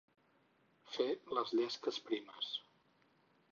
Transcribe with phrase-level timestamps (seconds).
[0.95, 1.07] Fer
[1.39, 2.51] les llesques primes.